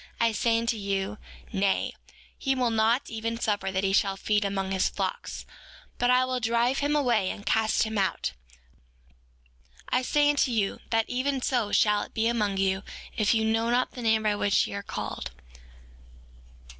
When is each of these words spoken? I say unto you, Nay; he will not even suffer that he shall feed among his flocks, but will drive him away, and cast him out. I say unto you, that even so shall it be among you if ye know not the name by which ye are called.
I 0.19 0.31
say 0.31 0.57
unto 0.57 0.77
you, 0.77 1.19
Nay; 1.53 1.93
he 2.35 2.55
will 2.55 2.71
not 2.71 3.07
even 3.11 3.39
suffer 3.39 3.71
that 3.71 3.83
he 3.83 3.93
shall 3.93 4.17
feed 4.17 4.43
among 4.43 4.71
his 4.71 4.89
flocks, 4.89 5.45
but 5.99 6.09
will 6.09 6.39
drive 6.39 6.79
him 6.79 6.95
away, 6.95 7.29
and 7.29 7.45
cast 7.45 7.83
him 7.83 7.99
out. 7.99 8.31
I 9.89 10.01
say 10.01 10.27
unto 10.31 10.49
you, 10.49 10.79
that 10.89 11.05
even 11.07 11.39
so 11.43 11.71
shall 11.71 12.01
it 12.01 12.15
be 12.15 12.25
among 12.25 12.57
you 12.57 12.81
if 13.15 13.35
ye 13.35 13.43
know 13.43 13.69
not 13.69 13.91
the 13.91 14.01
name 14.01 14.23
by 14.23 14.35
which 14.35 14.65
ye 14.65 14.73
are 14.73 14.81
called. 14.81 15.29